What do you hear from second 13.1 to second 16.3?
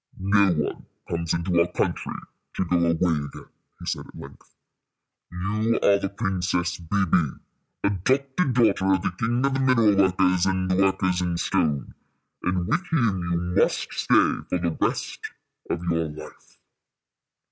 you must stay for the rest of your